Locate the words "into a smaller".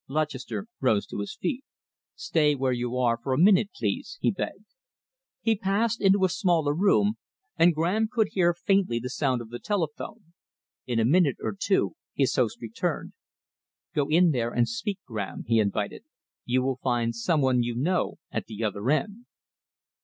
6.01-6.73